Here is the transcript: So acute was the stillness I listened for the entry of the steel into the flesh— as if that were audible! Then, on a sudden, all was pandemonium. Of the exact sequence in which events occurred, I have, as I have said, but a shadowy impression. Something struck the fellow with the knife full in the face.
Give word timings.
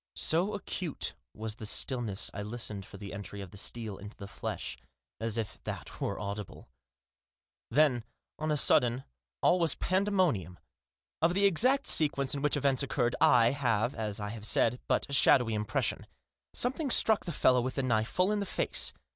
So 0.15 0.55
acute 0.55 1.13
was 1.31 1.53
the 1.57 1.65
stillness 1.67 2.31
I 2.33 2.41
listened 2.41 2.87
for 2.87 2.97
the 2.97 3.13
entry 3.13 3.39
of 3.39 3.51
the 3.51 3.57
steel 3.57 3.99
into 3.99 4.17
the 4.17 4.27
flesh— 4.27 4.75
as 5.21 5.37
if 5.37 5.61
that 5.61 6.01
were 6.01 6.19
audible! 6.19 6.71
Then, 7.69 8.03
on 8.39 8.49
a 8.49 8.57
sudden, 8.57 9.03
all 9.43 9.59
was 9.59 9.75
pandemonium. 9.75 10.57
Of 11.21 11.35
the 11.35 11.45
exact 11.45 11.85
sequence 11.85 12.33
in 12.33 12.41
which 12.41 12.57
events 12.57 12.81
occurred, 12.81 13.15
I 13.21 13.51
have, 13.51 13.93
as 13.93 14.19
I 14.19 14.29
have 14.29 14.47
said, 14.47 14.79
but 14.87 15.05
a 15.07 15.13
shadowy 15.13 15.53
impression. 15.53 16.07
Something 16.51 16.89
struck 16.89 17.25
the 17.25 17.31
fellow 17.31 17.61
with 17.61 17.75
the 17.75 17.83
knife 17.83 18.07
full 18.09 18.31
in 18.31 18.39
the 18.39 18.47
face. 18.47 18.95